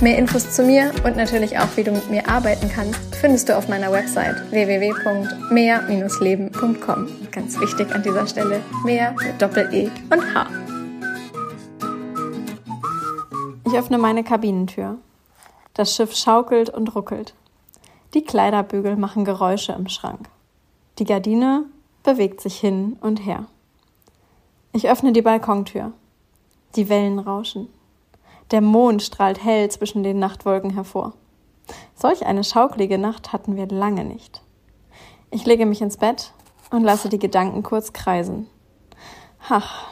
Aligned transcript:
Mehr 0.00 0.18
Infos 0.18 0.50
zu 0.50 0.64
mir 0.64 0.90
und 1.04 1.16
natürlich 1.16 1.56
auch, 1.58 1.68
wie 1.76 1.84
du 1.84 1.92
mit 1.92 2.10
mir 2.10 2.28
arbeiten 2.28 2.68
kannst, 2.68 2.98
findest 3.14 3.48
du 3.48 3.56
auf 3.56 3.68
meiner 3.68 3.92
Website 3.92 4.50
www.mehr-leben.com. 4.50 7.08
Ganz 7.30 7.60
wichtig 7.60 7.94
an 7.94 8.02
dieser 8.02 8.26
Stelle, 8.26 8.60
mehr 8.84 9.12
mit 9.12 9.40
Doppel-E 9.40 9.88
und 10.10 10.34
H. 10.34 10.48
Ich 13.66 13.74
öffne 13.74 13.98
meine 13.98 14.24
Kabinentür. 14.24 14.98
Das 15.74 15.94
Schiff 15.94 16.14
schaukelt 16.14 16.70
und 16.70 16.94
ruckelt. 16.94 17.34
Die 18.14 18.22
Kleiderbügel 18.22 18.96
machen 18.96 19.24
Geräusche 19.24 19.72
im 19.72 19.88
Schrank. 19.88 20.28
Die 20.98 21.04
Gardine 21.04 21.64
bewegt 22.02 22.40
sich 22.40 22.58
hin 22.58 22.96
und 23.00 23.24
her. 23.24 23.46
Ich 24.72 24.88
öffne 24.88 25.12
die 25.12 25.22
Balkontür. 25.22 25.92
Die 26.76 26.88
Wellen 26.88 27.18
rauschen. 27.18 27.68
Der 28.50 28.60
Mond 28.60 29.02
strahlt 29.02 29.42
hell 29.42 29.70
zwischen 29.70 30.02
den 30.02 30.18
Nachtwolken 30.18 30.70
hervor. 30.70 31.14
Solch 31.94 32.26
eine 32.26 32.44
schaukelige 32.44 32.98
Nacht 32.98 33.32
hatten 33.32 33.56
wir 33.56 33.66
lange 33.66 34.04
nicht. 34.04 34.42
Ich 35.30 35.46
lege 35.46 35.66
mich 35.66 35.80
ins 35.80 35.96
Bett 35.96 36.32
und 36.70 36.84
lasse 36.84 37.08
die 37.08 37.18
Gedanken 37.18 37.62
kurz 37.62 37.92
kreisen. 37.92 38.46
Ach, 39.48 39.88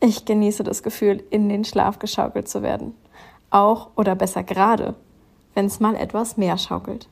ich 0.00 0.24
genieße 0.24 0.64
das 0.64 0.82
Gefühl, 0.82 1.22
in 1.30 1.48
den 1.48 1.64
Schlaf 1.64 1.98
geschaukelt 1.98 2.48
zu 2.48 2.62
werden. 2.62 2.94
Auch 3.50 3.90
oder 3.96 4.14
besser 4.14 4.42
gerade, 4.42 4.94
wenn 5.54 5.66
es 5.66 5.80
mal 5.80 5.94
etwas 5.94 6.36
mehr 6.36 6.58
schaukelt. 6.58 7.08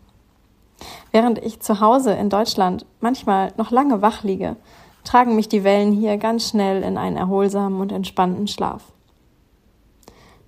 Während 1.12 1.38
ich 1.38 1.61
zu 1.61 1.80
Hause 1.80 2.12
in 2.12 2.30
Deutschland 2.30 2.86
manchmal 3.00 3.52
noch 3.56 3.70
lange 3.70 4.02
wach 4.02 4.22
liege, 4.22 4.56
tragen 5.05 5.36
mich 5.36 5.48
die 5.48 5.64
Wellen 5.64 5.92
hier 5.92 6.16
ganz 6.16 6.48
schnell 6.48 6.83
in 6.83 6.98
einen 6.98 7.16
erholsamen 7.16 7.80
und 7.80 7.92
entspannten 7.92 8.48
Schlaf. 8.48 8.83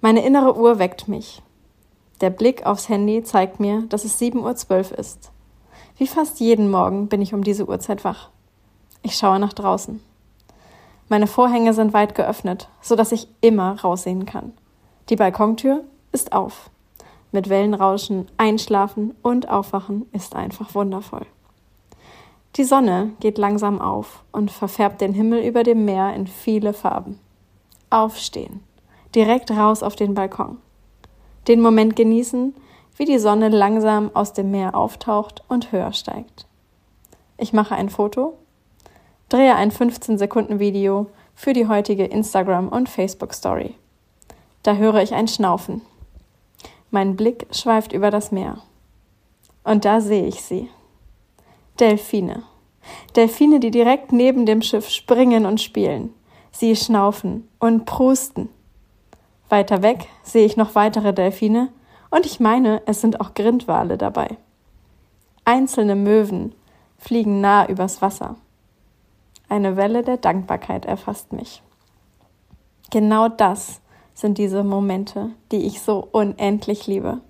Meine 0.05 0.27
innere 0.27 0.57
Uhr 0.57 0.81
weckt 0.81 1.07
mich. 1.07 1.43
Der 2.21 2.31
Blick 2.31 2.67
aufs 2.67 2.89
Handy 2.89 3.23
zeigt 3.23 3.61
mir, 3.61 3.83
dass 3.83 4.05
es 4.05 4.21
7.12 4.21 4.91
Uhr 4.91 4.99
ist. 4.99 5.31
Wie 5.97 6.09
fast 6.09 6.41
jeden 6.41 6.73
Morgen 6.73 7.07
bin 7.07 7.23
ich 7.23 7.35
um 7.35 7.45
diese 7.45 7.69
Uhrzeit 7.69 8.03
wach. 8.03 8.31
Ich 9.03 9.15
schaue 9.15 9.39
nach 9.39 9.53
draußen. 9.53 10.03
Meine 11.09 11.29
Vorhänge 11.29 11.73
sind 11.73 11.93
weit 11.93 12.17
geöffnet, 12.17 12.69
so 12.81 12.97
dass 12.97 13.13
ich 13.13 13.29
immer 13.43 13.81
raussehen 13.81 14.27
kann. 14.27 14.53
Die 15.09 15.15
Balkontür 15.15 15.85
ist 16.11 16.33
auf. 16.33 16.69
Mit 17.31 17.49
Wellenrauschen, 17.49 18.27
Einschlafen 18.39 19.15
und 19.23 19.49
Aufwachen 19.49 20.07
ist 20.11 20.35
einfach 20.35 20.75
wundervoll. 20.75 21.27
Die 22.57 22.65
Sonne 22.65 23.13
geht 23.21 23.39
langsam 23.39 23.81
auf 23.81 24.25
und 24.33 24.51
verfärbt 24.51 25.01
den 25.01 25.15
Himmel 25.15 25.45
über 25.45 25.63
dem 25.63 25.85
Meer 25.85 26.13
in 26.13 26.27
viele 26.27 26.73
Farben. 26.73 27.21
Aufstehen 27.89 28.65
direkt 29.15 29.51
raus 29.51 29.83
auf 29.83 29.97
den 29.97 30.15
Balkon. 30.15 30.59
Den 31.49 31.61
Moment 31.61 31.97
genießen, 31.97 32.55
wie 32.97 33.05
die 33.05 33.19
Sonne 33.19 33.49
langsam 33.49 34.11
aus 34.15 34.33
dem 34.33 34.51
Meer 34.51 34.77
auftaucht 34.77 35.43
und 35.49 35.73
höher 35.73 35.93
steigt. 35.93 36.47
Ich 37.37 37.53
mache 37.53 37.75
ein 37.75 37.89
Foto, 37.89 38.39
drehe 39.29 39.55
ein 39.55 39.71
15 39.71 40.19
Sekunden 40.19 40.59
Video 40.59 41.07
für 41.35 41.53
die 41.53 41.67
heutige 41.67 42.05
Instagram- 42.05 42.69
und 42.69 42.89
Facebook-Story. 42.89 43.75
Da 44.63 44.77
höre 44.77 45.03
ich 45.03 45.15
ein 45.15 45.27
Schnaufen. 45.27 45.83
Mein 46.91 47.17
Blick 47.17 47.47
schweift 47.51 47.93
über 47.93 48.11
das 48.11 48.31
Meer. 48.31 48.59
Und 49.65 49.85
da 49.85 50.01
sehe 50.01 50.27
ich 50.27 50.43
sie. 50.43 50.69
Delfine. 51.81 52.45
Delfine, 53.17 53.61
die 53.61 53.71
direkt 53.71 54.13
neben 54.13 54.47
dem 54.47 54.63
Schiff 54.63 54.89
springen 54.89 55.47
und 55.47 55.61
spielen. 55.61 56.15
Sie 56.51 56.77
schnaufen 56.77 57.49
und 57.59 57.87
prusten. 57.87 58.51
Weiter 59.53 59.83
weg 59.83 60.09
sehe 60.23 60.47
ich 60.47 60.57
noch 60.57 60.75
weitere 60.75 61.13
Delfine 61.13 61.69
und 62.11 62.25
ich 62.25 62.41
meine, 62.41 62.81
es 62.87 63.03
sind 63.03 63.21
auch 63.21 63.35
Grindwale 63.35 63.99
dabei. 63.99 64.39
Einzelne 65.45 65.95
Möwen 65.95 66.55
fliegen 66.97 67.43
nah 67.43 67.69
übers 67.69 68.01
Wasser. 68.01 68.37
Eine 69.51 69.77
Welle 69.77 70.03
der 70.03 70.17
Dankbarkeit 70.17 70.87
erfasst 70.87 71.35
mich. 71.35 71.63
Genau 72.91 73.29
das 73.29 73.83
sind 74.15 74.39
diese 74.39 74.65
Momente, 74.65 75.31
die 75.51 75.67
ich 75.67 75.83
so 75.83 76.09
unendlich 76.13 76.87
liebe. 76.87 77.21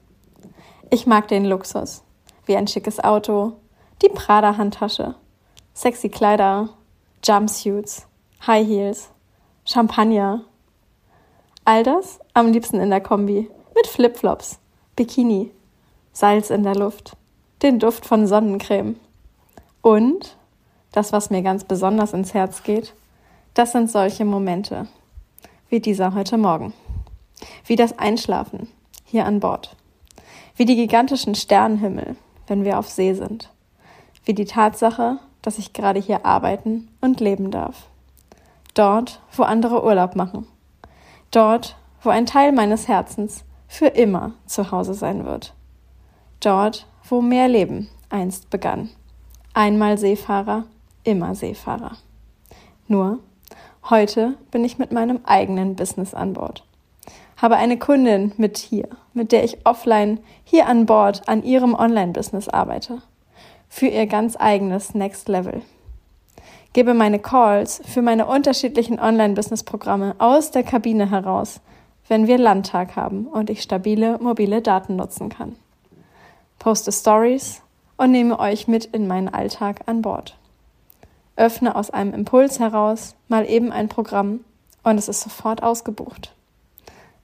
Ich 0.91 1.09
mag 1.09 1.27
den 1.27 1.45
Luxus, 1.45 2.05
wie 2.47 2.57
ein 2.57 2.69
schickes 2.69 3.03
Auto, 3.03 3.55
die 4.01 4.09
Prada-Handtasche, 4.09 5.17
sexy 5.75 6.09
Kleider, 6.09 6.69
Jumpsuits, 7.25 8.07
High 8.47 8.69
Heels, 8.69 9.11
Champagner 9.65 10.45
All 11.65 11.85
das 11.85 12.19
am 12.35 12.51
liebsten 12.51 12.81
in 12.81 12.91
der 12.91 13.01
Kombi. 13.01 13.49
Mit 13.77 13.87
Flipflops, 13.87 14.59
Bikini, 14.97 15.53
Salz 16.13 16.51
in 16.51 16.65
der 16.65 16.75
Luft, 16.75 17.17
den 17.63 17.79
Duft 17.79 18.05
von 18.05 18.27
Sonnencreme. 18.27 18.97
Und 19.81 20.37
das, 20.91 21.13
was 21.13 21.31
mir 21.31 21.43
ganz 21.43 21.63
besonders 21.63 22.15
ins 22.15 22.35
Herz 22.35 22.65
geht, 22.65 22.95
das 23.55 23.71
sind 23.71 23.89
solche 23.89 24.25
Momente 24.25 24.89
wie 25.69 25.79
dieser 25.79 26.15
heute 26.15 26.37
Morgen. 26.37 26.73
Wie 27.65 27.77
das 27.77 27.97
Einschlafen 27.97 28.69
hier 29.05 29.25
an 29.25 29.39
Bord. 29.39 29.77
Wie 30.57 30.65
die 30.65 30.77
gigantischen 30.77 31.37
Sternenhimmel, 31.37 32.17
wenn 32.49 32.65
wir 32.65 32.77
auf 32.77 32.89
See 32.89 33.15
sind. 33.15 33.51
Wie 34.25 34.35
die 34.35 34.47
Tatsache, 34.47 35.19
dass 35.43 35.59
ich 35.59 35.73
gerade 35.73 36.01
hier 36.01 36.27
arbeiten 36.27 36.89
und 37.01 37.21
leben 37.21 37.53
darf. 37.53 37.87
Dort, 38.75 39.21
wo 39.37 39.45
andere 39.45 39.85
Urlaub 39.85 40.17
machen 40.17 40.49
Dort, 41.33 41.77
wo 42.03 42.11
ein 42.11 42.27
Teil 42.27 42.53
meines 42.53 42.89
Herzens 42.89 43.45
für 43.67 43.87
immer 43.87 44.35
zu 44.45 44.71
Hause 44.71 44.93
sein 44.93 45.25
wird. 45.25 45.55
Dort, 46.41 46.87
wo 47.09 47.23
mehr 47.23 47.49
Leben 47.49 47.89
einst 48.11 48.51
begann. 48.51 48.91
Einmal 49.55 49.97
Seefahrer, 49.97 50.65
immer 51.05 51.35
Seefahrer. 51.35 51.93
Nur, 52.87 53.19
heute 53.89 54.35
bin 54.51 54.63
ich 54.63 54.77
mit 54.77 54.93
meinem 54.93 55.21
eigenen 55.25 55.75
Business 55.75 56.13
an 56.13 56.35
Bord. 56.35 56.67
Habe 57.39 57.57
eine 57.57 57.79
Kundin 57.79 58.33
mit 58.37 58.59
hier, 58.59 58.89
mit 59.15 59.33
der 59.33 59.43
ich 59.43 59.65
offline 59.65 60.21
hier 60.45 60.67
an 60.67 60.85
Bord 60.85 61.29
an 61.31 61.43
ihrem 61.43 61.75
Online-Business 61.75 62.51
arbeite. 62.51 63.01
Für 63.71 63.87
ihr 63.87 64.07
ganz 64.07 64.37
eigenes 64.39 64.95
Next 64.95 65.31
Level 65.31 65.63
gebe 66.73 66.95
meine 66.95 67.19
Calls 67.19 67.83
für 67.85 68.03
meine 68.03 68.27
unterschiedlichen 68.27 68.99
Online-Business-Programme 68.99 70.15
aus 70.19 70.51
der 70.51 70.63
Kabine 70.63 71.11
heraus, 71.11 71.61
wenn 72.09 72.27
wir 72.27 72.39
Landtag 72.39 72.97
haben 72.97 73.27
und 73.27 73.51
ich 73.51 73.63
stabile 73.63 74.19
mobile 74.19 74.63
Daten 74.63 74.97
nutzen 74.97 75.29
kann. 75.29 75.57
Poste 76.59 76.93
Stories 76.93 77.63
und 77.97 78.11
nehme 78.11 78.39
euch 78.39 78.69
mit 78.69 78.87
in 78.87 79.07
meinen 79.07 79.29
Alltag 79.29 79.83
an 79.87 80.03
Bord. 80.03 80.37
Öffne 81.37 81.75
aus 81.75 81.91
einem 81.91 82.15
Impuls 82.15 82.59
heraus 82.59 83.15
mal 83.29 83.49
eben 83.49 83.73
ein 83.73 83.89
Programm 83.89 84.41
und 84.83 84.99
es 84.99 85.09
ist 85.09 85.21
sofort 85.21 85.63
ausgebucht. 85.63 86.35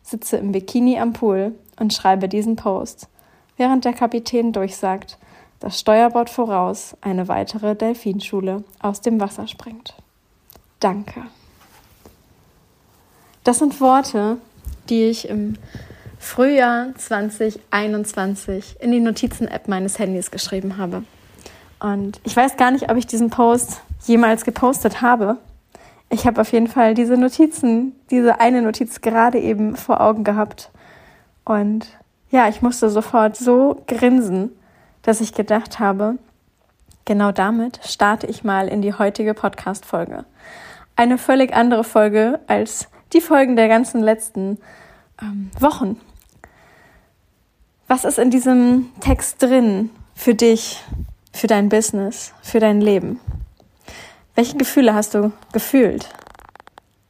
Sitze 0.02 0.38
im 0.38 0.52
Bikini 0.52 0.98
am 0.98 1.12
Pool 1.12 1.54
und 1.78 1.92
schreibe 1.92 2.28
diesen 2.28 2.56
Post, 2.56 3.08
während 3.56 3.84
der 3.84 3.92
Kapitän 3.92 4.52
durchsagt, 4.52 5.18
das 5.60 5.80
Steuerbord 5.80 6.30
voraus 6.30 6.96
eine 7.00 7.28
weitere 7.28 7.74
Delfinschule 7.74 8.64
aus 8.80 9.00
dem 9.00 9.20
Wasser 9.20 9.48
springt. 9.48 9.94
Danke. 10.80 11.24
Das 13.44 13.58
sind 13.58 13.80
Worte, 13.80 14.38
die 14.88 15.04
ich 15.04 15.28
im 15.28 15.56
Frühjahr 16.18 16.94
2021 16.96 18.76
in 18.80 18.92
die 18.92 19.00
Notizen-App 19.00 19.68
meines 19.68 19.98
Handys 19.98 20.30
geschrieben 20.30 20.76
habe. 20.76 21.04
Und 21.80 22.20
ich 22.24 22.36
weiß 22.36 22.56
gar 22.56 22.70
nicht, 22.70 22.90
ob 22.90 22.96
ich 22.96 23.06
diesen 23.06 23.30
Post 23.30 23.80
jemals 24.04 24.44
gepostet 24.44 25.00
habe. 25.00 25.36
Ich 26.10 26.26
habe 26.26 26.40
auf 26.40 26.52
jeden 26.52 26.66
Fall 26.68 26.94
diese 26.94 27.16
Notizen, 27.16 27.92
diese 28.10 28.40
eine 28.40 28.62
Notiz 28.62 29.00
gerade 29.00 29.38
eben 29.38 29.76
vor 29.76 30.00
Augen 30.00 30.24
gehabt. 30.24 30.70
Und 31.44 31.86
ja, 32.30 32.48
ich 32.48 32.62
musste 32.62 32.90
sofort 32.90 33.36
so 33.36 33.82
grinsen, 33.86 34.50
dass 35.08 35.22
ich 35.22 35.32
gedacht 35.32 35.78
habe, 35.78 36.18
genau 37.06 37.32
damit 37.32 37.80
starte 37.82 38.26
ich 38.26 38.44
mal 38.44 38.68
in 38.68 38.82
die 38.82 38.92
heutige 38.92 39.32
Podcast-Folge. 39.32 40.26
Eine 40.96 41.16
völlig 41.16 41.54
andere 41.54 41.82
Folge 41.82 42.40
als 42.46 42.88
die 43.14 43.22
Folgen 43.22 43.56
der 43.56 43.68
ganzen 43.68 44.02
letzten 44.02 44.58
ähm, 45.22 45.50
Wochen. 45.58 45.98
Was 47.86 48.04
ist 48.04 48.18
in 48.18 48.30
diesem 48.30 48.90
Text 49.00 49.42
drin 49.42 49.88
für 50.14 50.34
dich, 50.34 50.84
für 51.32 51.46
dein 51.46 51.70
Business, 51.70 52.34
für 52.42 52.60
dein 52.60 52.82
Leben? 52.82 53.18
Welche 54.34 54.58
Gefühle 54.58 54.92
hast 54.92 55.14
du 55.14 55.32
gefühlt, 55.54 56.10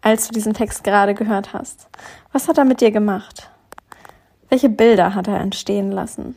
als 0.02 0.28
du 0.28 0.34
diesen 0.34 0.54
Text 0.54 0.84
gerade 0.84 1.14
gehört 1.14 1.52
hast? 1.52 1.88
Was 2.30 2.46
hat 2.46 2.58
er 2.58 2.64
mit 2.64 2.80
dir 2.80 2.92
gemacht? 2.92 3.50
Welche 4.50 4.68
Bilder 4.68 5.16
hat 5.16 5.26
er 5.26 5.40
entstehen 5.40 5.90
lassen? 5.90 6.36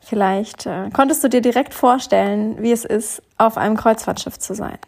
Vielleicht 0.00 0.66
äh, 0.66 0.90
konntest 0.92 1.22
du 1.22 1.28
dir 1.28 1.40
direkt 1.40 1.74
vorstellen, 1.74 2.62
wie 2.62 2.72
es 2.72 2.84
ist, 2.84 3.22
auf 3.38 3.56
einem 3.56 3.76
Kreuzfahrtschiff 3.76 4.38
zu 4.38 4.54
sein, 4.54 4.78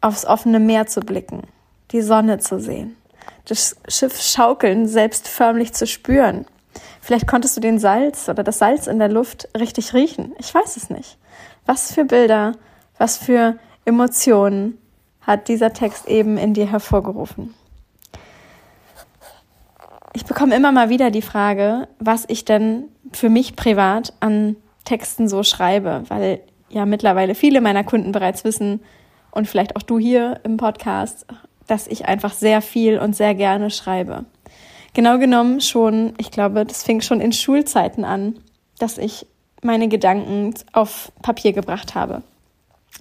aufs 0.00 0.26
offene 0.26 0.58
Meer 0.58 0.86
zu 0.86 1.00
blicken, 1.00 1.42
die 1.92 2.02
Sonne 2.02 2.38
zu 2.38 2.60
sehen, 2.60 2.96
das 3.46 3.76
Schiff 3.88 4.20
schaukeln 4.20 4.88
selbst 4.88 5.28
förmlich 5.28 5.72
zu 5.72 5.86
spüren. 5.86 6.46
Vielleicht 7.00 7.26
konntest 7.26 7.56
du 7.56 7.60
den 7.60 7.78
Salz 7.78 8.28
oder 8.28 8.42
das 8.42 8.58
Salz 8.58 8.86
in 8.86 8.98
der 8.98 9.08
Luft 9.08 9.48
richtig 9.58 9.94
riechen. 9.94 10.34
Ich 10.38 10.52
weiß 10.54 10.76
es 10.76 10.90
nicht. 10.90 11.18
Was 11.66 11.92
für 11.92 12.04
Bilder, 12.04 12.52
was 12.98 13.16
für 13.16 13.56
Emotionen 13.84 14.78
hat 15.20 15.48
dieser 15.48 15.72
Text 15.72 16.08
eben 16.08 16.36
in 16.36 16.54
dir 16.54 16.66
hervorgerufen? 16.66 17.54
Ich 20.14 20.26
bekomme 20.26 20.54
immer 20.54 20.72
mal 20.72 20.88
wieder 20.88 21.10
die 21.10 21.22
Frage, 21.22 21.88
was 21.98 22.24
ich 22.28 22.44
denn 22.44 22.84
für 23.12 23.28
mich 23.28 23.56
privat 23.56 24.12
an 24.20 24.56
Texten 24.84 25.28
so 25.28 25.42
schreibe, 25.42 26.02
weil 26.08 26.40
ja 26.68 26.86
mittlerweile 26.86 27.34
viele 27.34 27.60
meiner 27.60 27.84
Kunden 27.84 28.12
bereits 28.12 28.44
wissen 28.44 28.80
und 29.30 29.48
vielleicht 29.48 29.76
auch 29.76 29.82
du 29.82 29.98
hier 29.98 30.40
im 30.44 30.56
Podcast, 30.56 31.26
dass 31.66 31.86
ich 31.86 32.06
einfach 32.06 32.32
sehr 32.32 32.62
viel 32.62 32.98
und 32.98 33.14
sehr 33.14 33.34
gerne 33.34 33.70
schreibe. 33.70 34.24
Genau 34.94 35.18
genommen 35.18 35.60
schon, 35.60 36.14
ich 36.18 36.30
glaube, 36.30 36.66
das 36.66 36.82
fing 36.82 37.00
schon 37.00 37.20
in 37.20 37.32
Schulzeiten 37.32 38.04
an, 38.04 38.38
dass 38.78 38.98
ich 38.98 39.26
meine 39.62 39.88
Gedanken 39.88 40.54
auf 40.72 41.12
Papier 41.22 41.52
gebracht 41.52 41.94
habe. 41.94 42.22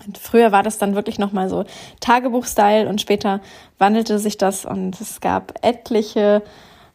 Und 0.06 0.18
früher 0.18 0.52
war 0.52 0.64
das 0.64 0.78
dann 0.78 0.96
wirklich 0.96 1.20
nochmal 1.20 1.50
so 1.50 1.66
Tagebuch-Style 2.00 2.88
und 2.88 3.02
später 3.02 3.42
wandelte 3.78 4.20
sich 4.20 4.38
das 4.38 4.66
und 4.66 5.00
es 5.02 5.20
gab 5.20 5.54
etliche, 5.64 6.44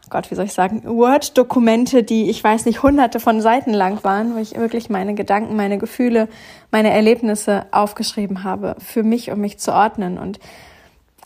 Gott, 0.08 0.31
wie 0.31 0.35
soll 0.35 0.44
ich 0.44 0.53
sagen, 0.53 0.82
Word-Dokumente, 0.85 2.03
die 2.03 2.31
ich 2.31 2.43
weiß 2.43 2.64
nicht, 2.67 2.82
hunderte 2.82 3.19
von 3.19 3.41
Seiten 3.41 3.73
lang 3.73 4.05
waren, 4.05 4.35
wo 4.35 4.38
ich 4.38 4.56
wirklich 4.56 4.88
meine 4.88 5.14
Gedanken, 5.14 5.56
meine 5.56 5.79
Gefühle, 5.79 6.29
meine 6.70 6.91
Erlebnisse 6.91 7.67
aufgeschrieben 7.73 8.44
habe, 8.44 8.76
für 8.79 9.03
mich, 9.03 9.31
um 9.31 9.41
mich 9.41 9.58
zu 9.58 9.73
ordnen. 9.73 10.19
Und 10.19 10.38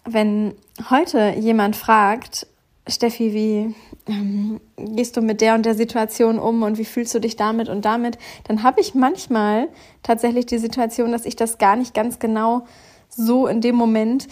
wenn 0.05 0.55
heute 0.89 1.35
jemand 1.39 1.77
fragt, 1.77 2.47
Steffi, 2.89 3.35
wie 3.35 3.75
ähm, 4.07 4.61
gehst 4.77 5.17
du 5.17 5.21
mit 5.21 5.41
der 5.41 5.55
und 5.55 5.67
der 5.67 5.75
Situation 5.75 6.39
um 6.39 6.63
und 6.63 6.79
wie 6.79 6.85
fühlst 6.85 7.15
du 7.15 7.21
dich 7.21 7.37
damit 7.37 7.69
und 7.69 7.85
damit, 7.85 8.19
dann 8.45 8.63
habe 8.63 8.81
ich 8.81 8.95
manchmal 8.95 9.69
tatsächlich 10.03 10.47
die 10.47 10.59
Situation, 10.59 11.13
dass 11.13 11.27
ich 11.27 11.37
das 11.37 11.59
gar 11.59 11.77
nicht 11.77 11.95
ganz 11.95 12.19
genau 12.19 12.63
so 13.09 13.47
in 13.47 13.61
dem 13.61 13.77
Moment 13.77 14.29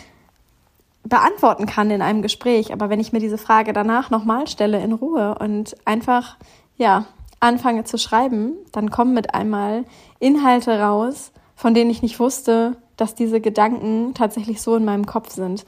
beantworten 1.08 1.66
kann 1.66 1.90
in 1.90 2.02
einem 2.02 2.22
Gespräch. 2.22 2.72
Aber 2.72 2.90
wenn 2.90 3.00
ich 3.00 3.12
mir 3.12 3.20
diese 3.20 3.38
Frage 3.38 3.72
danach 3.72 4.10
nochmal 4.10 4.46
stelle 4.46 4.82
in 4.82 4.92
Ruhe 4.92 5.36
und 5.38 5.76
einfach, 5.84 6.36
ja, 6.76 7.06
anfange 7.40 7.84
zu 7.84 7.98
schreiben, 7.98 8.54
dann 8.72 8.90
kommen 8.90 9.14
mit 9.14 9.34
einmal 9.34 9.84
Inhalte 10.18 10.80
raus, 10.80 11.32
von 11.54 11.74
denen 11.74 11.90
ich 11.90 12.02
nicht 12.02 12.18
wusste, 12.18 12.76
dass 12.96 13.14
diese 13.14 13.40
Gedanken 13.40 14.12
tatsächlich 14.14 14.60
so 14.60 14.76
in 14.76 14.84
meinem 14.84 15.06
Kopf 15.06 15.30
sind. 15.30 15.64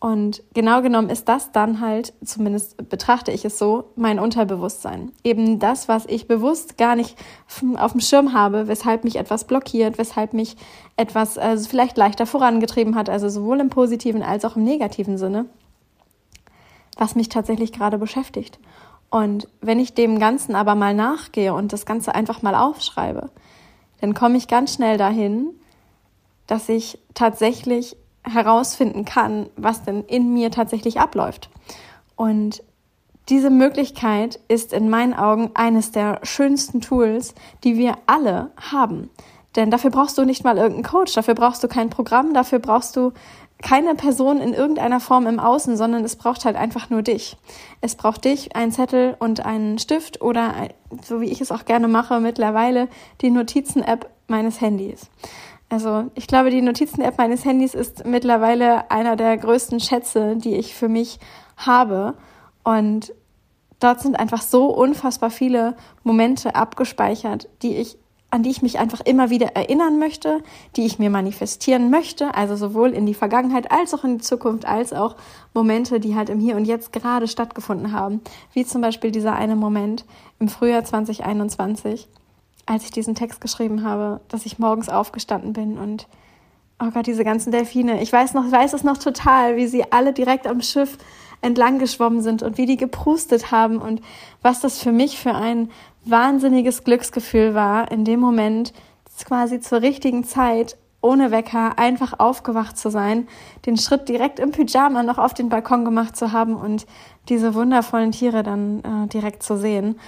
Und 0.00 0.44
genau 0.54 0.80
genommen 0.80 1.10
ist 1.10 1.28
das 1.28 1.50
dann 1.50 1.80
halt, 1.80 2.12
zumindest 2.24 2.88
betrachte 2.88 3.32
ich 3.32 3.44
es 3.44 3.58
so, 3.58 3.90
mein 3.96 4.20
Unterbewusstsein. 4.20 5.10
Eben 5.24 5.58
das, 5.58 5.88
was 5.88 6.06
ich 6.06 6.28
bewusst 6.28 6.78
gar 6.78 6.94
nicht 6.94 7.16
auf 7.76 7.92
dem 7.92 8.00
Schirm 8.00 8.32
habe, 8.32 8.68
weshalb 8.68 9.02
mich 9.02 9.16
etwas 9.16 9.44
blockiert, 9.44 9.98
weshalb 9.98 10.34
mich 10.34 10.56
etwas 10.96 11.36
also 11.36 11.68
vielleicht 11.68 11.96
leichter 11.96 12.26
vorangetrieben 12.26 12.94
hat, 12.94 13.10
also 13.10 13.28
sowohl 13.28 13.58
im 13.58 13.70
positiven 13.70 14.22
als 14.22 14.44
auch 14.44 14.54
im 14.54 14.62
negativen 14.62 15.18
Sinne, 15.18 15.46
was 16.96 17.16
mich 17.16 17.28
tatsächlich 17.28 17.72
gerade 17.72 17.98
beschäftigt. 17.98 18.60
Und 19.10 19.48
wenn 19.60 19.80
ich 19.80 19.94
dem 19.94 20.20
Ganzen 20.20 20.54
aber 20.54 20.76
mal 20.76 20.94
nachgehe 20.94 21.54
und 21.54 21.72
das 21.72 21.86
Ganze 21.86 22.14
einfach 22.14 22.42
mal 22.42 22.54
aufschreibe, 22.54 23.30
dann 24.00 24.14
komme 24.14 24.36
ich 24.36 24.46
ganz 24.46 24.74
schnell 24.74 24.96
dahin, 24.96 25.50
dass 26.46 26.68
ich 26.68 27.00
tatsächlich 27.14 27.96
herausfinden 28.28 29.04
kann, 29.04 29.48
was 29.56 29.82
denn 29.82 30.04
in 30.04 30.32
mir 30.32 30.50
tatsächlich 30.50 31.00
abläuft. 31.00 31.50
Und 32.16 32.62
diese 33.28 33.50
Möglichkeit 33.50 34.40
ist 34.48 34.72
in 34.72 34.88
meinen 34.88 35.14
Augen 35.14 35.50
eines 35.54 35.92
der 35.92 36.20
schönsten 36.22 36.80
Tools, 36.80 37.34
die 37.62 37.76
wir 37.76 37.96
alle 38.06 38.50
haben. 38.56 39.10
Denn 39.56 39.70
dafür 39.70 39.90
brauchst 39.90 40.16
du 40.16 40.24
nicht 40.24 40.44
mal 40.44 40.56
irgendeinen 40.56 40.84
Coach, 40.84 41.14
dafür 41.14 41.34
brauchst 41.34 41.62
du 41.62 41.68
kein 41.68 41.90
Programm, 41.90 42.32
dafür 42.32 42.58
brauchst 42.58 42.96
du 42.96 43.12
keine 43.62 43.94
Person 43.96 44.40
in 44.40 44.54
irgendeiner 44.54 45.00
Form 45.00 45.26
im 45.26 45.40
Außen, 45.40 45.76
sondern 45.76 46.04
es 46.04 46.16
braucht 46.16 46.44
halt 46.44 46.56
einfach 46.56 46.90
nur 46.90 47.02
dich. 47.02 47.36
Es 47.80 47.96
braucht 47.96 48.24
dich, 48.24 48.54
einen 48.54 48.72
Zettel 48.72 49.16
und 49.18 49.44
einen 49.44 49.78
Stift 49.78 50.22
oder, 50.22 50.54
so 51.02 51.20
wie 51.20 51.28
ich 51.28 51.40
es 51.40 51.50
auch 51.50 51.64
gerne 51.64 51.88
mache, 51.88 52.20
mittlerweile 52.20 52.88
die 53.20 53.30
Notizen-App 53.30 54.08
meines 54.28 54.60
Handys. 54.60 55.10
Also 55.68 56.10
ich 56.14 56.26
glaube, 56.26 56.50
die 56.50 56.62
Notizen-App 56.62 57.18
meines 57.18 57.44
Handys 57.44 57.74
ist 57.74 58.06
mittlerweile 58.06 58.90
einer 58.90 59.16
der 59.16 59.36
größten 59.36 59.80
Schätze, 59.80 60.36
die 60.36 60.54
ich 60.54 60.74
für 60.74 60.88
mich 60.88 61.18
habe. 61.56 62.14
Und 62.64 63.12
dort 63.80 64.00
sind 64.00 64.18
einfach 64.18 64.42
so 64.42 64.66
unfassbar 64.66 65.30
viele 65.30 65.76
Momente 66.04 66.54
abgespeichert, 66.54 67.48
die 67.62 67.76
ich 67.76 67.98
an 68.30 68.42
die 68.42 68.50
ich 68.50 68.60
mich 68.60 68.78
einfach 68.78 69.00
immer 69.00 69.30
wieder 69.30 69.56
erinnern 69.56 69.98
möchte, 69.98 70.42
die 70.76 70.84
ich 70.84 70.98
mir 70.98 71.08
manifestieren 71.08 71.88
möchte, 71.90 72.34
also 72.34 72.56
sowohl 72.56 72.90
in 72.90 73.06
die 73.06 73.14
Vergangenheit 73.14 73.72
als 73.72 73.94
auch 73.94 74.04
in 74.04 74.18
die 74.18 74.24
Zukunft, 74.24 74.66
als 74.66 74.92
auch 74.92 75.16
Momente, 75.54 75.98
die 75.98 76.14
halt 76.14 76.28
im 76.28 76.38
Hier 76.38 76.56
und 76.56 76.66
Jetzt 76.66 76.92
gerade 76.92 77.26
stattgefunden 77.26 77.92
haben, 77.92 78.20
wie 78.52 78.66
zum 78.66 78.82
Beispiel 78.82 79.10
dieser 79.10 79.34
eine 79.34 79.56
Moment 79.56 80.04
im 80.40 80.48
Frühjahr 80.48 80.84
2021, 80.84 82.08
als 82.68 82.84
ich 82.84 82.90
diesen 82.90 83.14
Text 83.14 83.40
geschrieben 83.40 83.82
habe, 83.82 84.20
dass 84.28 84.44
ich 84.44 84.58
morgens 84.58 84.88
aufgestanden 84.88 85.54
bin 85.54 85.78
und 85.78 86.06
oh 86.78 86.90
Gott, 86.92 87.06
diese 87.06 87.24
ganzen 87.24 87.50
Delfine. 87.50 88.02
Ich 88.02 88.12
weiß 88.12 88.34
noch, 88.34 88.50
weiß 88.50 88.74
es 88.74 88.84
noch 88.84 88.98
total, 88.98 89.56
wie 89.56 89.66
sie 89.66 89.90
alle 89.90 90.12
direkt 90.12 90.46
am 90.46 90.60
Schiff 90.60 90.98
entlang 91.40 91.78
geschwommen 91.78 92.20
sind 92.20 92.42
und 92.42 92.58
wie 92.58 92.66
die 92.66 92.76
geprustet 92.76 93.50
haben 93.50 93.78
und 93.78 94.02
was 94.42 94.60
das 94.60 94.80
für 94.80 94.92
mich 94.92 95.18
für 95.18 95.34
ein 95.34 95.70
wahnsinniges 96.04 96.84
Glücksgefühl 96.84 97.54
war, 97.54 97.90
in 97.90 98.04
dem 98.04 98.20
Moment 98.20 98.72
quasi 99.24 99.60
zur 99.60 99.82
richtigen 99.82 100.24
Zeit 100.24 100.76
ohne 101.00 101.30
Wecker 101.30 101.78
einfach 101.78 102.18
aufgewacht 102.18 102.76
zu 102.76 102.90
sein, 102.90 103.28
den 103.66 103.76
Schritt 103.76 104.08
direkt 104.08 104.40
im 104.40 104.50
Pyjama 104.50 105.02
noch 105.02 105.18
auf 105.18 105.32
den 105.32 105.48
Balkon 105.48 105.84
gemacht 105.84 106.16
zu 106.16 106.32
haben 106.32 106.56
und 106.56 106.86
diese 107.28 107.54
wundervollen 107.54 108.12
Tiere 108.12 108.42
dann 108.42 108.80
äh, 108.80 109.08
direkt 109.08 109.42
zu 109.42 109.56
sehen. 109.56 109.98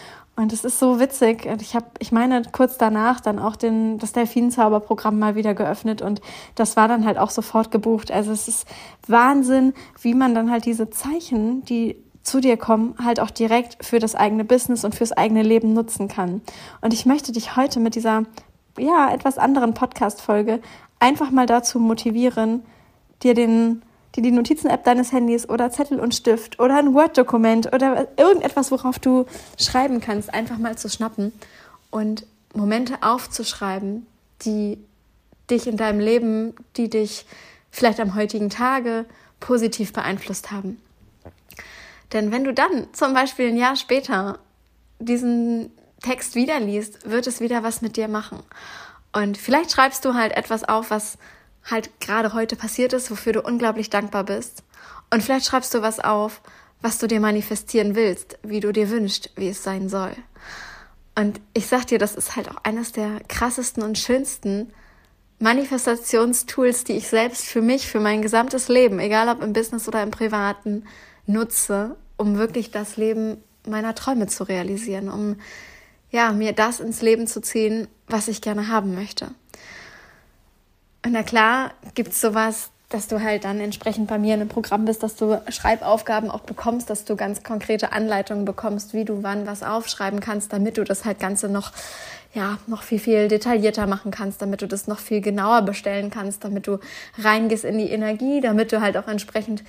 Und 0.41 0.55
es 0.55 0.65
ist 0.65 0.79
so 0.79 0.99
witzig. 0.99 1.45
Ich 1.61 1.75
habe, 1.75 1.85
ich 1.99 2.13
meine, 2.13 2.41
kurz 2.51 2.79
danach 2.79 3.21
dann 3.21 3.39
auch 3.39 3.57
den, 3.57 3.99
das 3.99 4.13
Delfinzauberprogramm 4.13 5.19
mal 5.19 5.35
wieder 5.35 5.53
geöffnet 5.53 6.01
und 6.01 6.23
das 6.55 6.79
war 6.79 6.89
dann 6.89 7.05
halt 7.05 7.19
auch 7.19 7.29
sofort 7.29 7.71
gebucht. 7.71 8.11
Also 8.11 8.33
es 8.33 8.49
ist 8.49 8.67
Wahnsinn, 9.07 9.75
wie 10.01 10.15
man 10.15 10.35
dann 10.35 10.51
halt 10.51 10.65
diese 10.65 10.89
Zeichen, 10.89 11.63
die 11.67 11.97
zu 12.23 12.41
dir 12.41 12.57
kommen, 12.57 12.95
halt 13.05 13.21
auch 13.21 13.29
direkt 13.29 13.85
für 13.85 13.99
das 13.99 14.15
eigene 14.15 14.47
Business 14.47 14.83
und 14.83 14.95
fürs 14.95 15.13
eigene 15.13 15.43
Leben 15.43 15.75
nutzen 15.75 16.09
kann. 16.09 16.41
Und 16.81 16.95
ich 16.95 17.05
möchte 17.05 17.33
dich 17.33 17.57
heute 17.57 17.79
mit 17.79 17.95
dieser, 17.95 18.23
ja, 18.79 19.13
etwas 19.13 19.37
anderen 19.37 19.75
Podcast-Folge 19.75 20.61
einfach 21.01 21.31
mal 21.31 21.47
dazu 21.47 21.79
motivieren, 21.79 22.63
dir 23.23 23.35
den 23.35 23.83
dir 24.17 24.23
die 24.23 24.31
Notizen-App 24.31 24.85
deines 24.85 25.13
Handys 25.13 25.49
oder 25.49 25.71
Zettel 25.71 26.01
und 26.01 26.15
Stift 26.15 26.59
oder 26.59 26.79
ein 26.79 26.95
Word-Dokument 26.95 27.73
oder 27.73 28.09
irgendetwas, 28.17 28.71
worauf 28.71 28.99
du 28.99 29.27
schreiben 29.59 30.01
kannst, 30.01 30.33
einfach 30.33 30.59
mal 30.59 30.77
zu 30.77 30.89
schnappen 30.89 31.33
und 31.91 32.27
Momente 32.55 33.03
aufzuschreiben, 33.03 34.07
die 34.45 34.79
dich 35.51 35.67
in 35.67 35.77
deinem 35.77 36.01
Leben, 36.01 36.55
die 36.77 36.89
dich 36.89 37.27
vielleicht 37.71 38.01
am 38.01 38.15
heutigen 38.15 38.51
Tage 38.51 39.05
positiv 39.39 39.93
beeinflusst 39.93 40.51
haben. 40.51 40.81
Denn 42.13 42.33
wenn 42.33 42.45
du 42.45 42.53
dann 42.53 42.89
zum 42.93 43.15
Beispiel 43.15 43.49
ein 43.49 43.57
Jahr 43.57 43.77
später 43.77 44.39
diesen 44.99 45.71
Text 46.03 46.35
wieder 46.35 46.59
liest, 46.59 47.09
wird 47.09 47.27
es 47.27 47.41
wieder 47.41 47.63
was 47.63 47.83
mit 47.83 47.97
dir 47.97 48.09
machen. 48.09 48.43
Und 49.13 49.39
vielleicht 49.39 49.73
schreibst 49.73 50.05
du 50.05 50.15
halt 50.15 50.37
etwas 50.37 50.69
auf, 50.69 50.91
was 50.91 51.19
halt 51.65 52.01
gerade 52.01 52.33
heute 52.33 52.57
passiert 52.57 52.93
ist, 52.93 53.11
wofür 53.11 53.33
du 53.33 53.43
unglaublich 53.43 53.91
dankbar 53.91 54.25
bist. 54.25 54.63
Und 55.11 55.23
vielleicht 55.23 55.47
schreibst 55.47 55.75
du 55.75 55.83
was 55.83 56.01
auf, 56.01 56.41
was 56.81 56.99
du 56.99 57.07
dir 57.07 57.21
manifestieren 57.21 57.95
willst, 57.95 58.39
wie 58.43 58.61
du 58.61 58.73
dir 58.73 58.91
wünschst, 58.91 59.31
wie 59.37 59.49
es 59.49 59.63
sein 59.63 59.89
soll. 59.89 60.13
Und 61.15 61.41
ich 61.53 61.67
sag 61.67 61.87
dir, 61.87 61.99
das 61.99 62.15
ist 62.15 62.37
halt 62.37 62.51
auch 62.51 62.57
eines 62.63 62.93
der 62.93 63.21
krassesten 63.29 63.83
und 63.83 63.99
schönsten 63.99 64.73
Manifestationstools, 65.39 66.85
die 66.85 66.95
ich 66.95 67.09
selbst 67.09 67.45
für 67.45 67.63
mich, 67.63 67.89
für 67.89 68.01
mein 68.01 68.23
gesamtes 68.23 68.69
Leben, 68.69 68.99
egal 68.99 69.29
ob 69.29 69.43
im 69.43 69.53
Business 69.53 69.89
oder 69.89 70.03
im 70.03 70.11
Privaten, 70.11 70.85
nutze, 71.27 71.97
um 72.17 72.39
wirklich 72.39 72.71
das 72.71 72.97
Leben 72.97 73.43
meiner 73.67 73.95
Träume 73.95 74.27
zu 74.27 74.45
realisieren, 74.45 75.09
um 75.09 75.37
ja, 76.11 76.33
mir 76.33 76.53
das 76.53 76.81
ins 76.81 77.03
Leben 77.03 77.27
zu 77.27 77.41
ziehen, 77.41 77.89
was 78.07 78.29
ich 78.29 78.43
gerne 78.43 78.69
haben 78.69 78.95
möchte. 78.95 79.31
Und 81.05 81.13
na 81.13 81.23
klar 81.23 81.73
gibt 81.95 82.13
es 82.13 82.21
sowas, 82.21 82.71
dass 82.91 83.07
du 83.07 83.23
halt 83.23 83.45
dann 83.45 83.61
entsprechend 83.61 84.09
bei 84.09 84.19
mir 84.19 84.35
in 84.35 84.41
einem 84.41 84.49
Programm 84.49 84.85
bist, 84.85 85.03
dass 85.05 85.15
du 85.15 85.41
Schreibaufgaben 85.49 86.29
auch 86.29 86.41
bekommst, 86.41 86.91
dass 86.91 87.05
du 87.05 87.15
ganz 87.15 87.45
konkrete 87.45 87.93
Anleitungen 87.93 88.45
bekommst, 88.45 88.95
wie 88.95 89.05
du 89.05 89.23
wann 89.23 89.47
was 89.47 89.63
aufschreiben 89.63 90.19
kannst, 90.19 90.53
damit 90.53 90.77
du 90.77 90.83
das 90.83 91.05
halt 91.05 91.21
Ganze 91.21 91.49
noch, 91.49 91.71
ja, 92.35 92.59
noch 92.67 92.83
viel, 92.83 92.99
viel 92.99 93.29
detaillierter 93.29 93.87
machen 93.87 94.11
kannst, 94.11 94.43
damit 94.43 94.61
du 94.63 94.67
das 94.67 94.89
noch 94.89 94.99
viel 94.99 95.21
genauer 95.21 95.63
bestellen 95.63 96.11
kannst, 96.11 96.43
damit 96.43 96.67
du 96.67 96.81
reingehst 97.17 97.65
in 97.65 97.79
die 97.79 97.91
Energie, 97.91 98.41
damit 98.41 98.73
du 98.73 98.81
halt 98.81 98.97
auch 98.97 99.07
entsprechend 99.07 99.63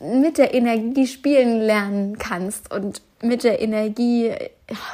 mit 0.00 0.38
der 0.38 0.54
Energie 0.54 1.06
spielen 1.06 1.60
lernen 1.60 2.18
kannst 2.18 2.72
und 2.72 3.00
mit 3.22 3.44
der 3.44 3.62
Energie, 3.62 4.30